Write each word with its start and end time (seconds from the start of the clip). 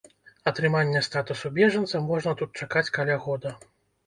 Атрымання 0.51 1.03
статусу 1.07 1.51
бежанца 1.59 2.01
можна 2.09 2.35
тут 2.41 2.59
чакаць 2.63 2.89
каля 2.97 3.21
года. 3.29 3.55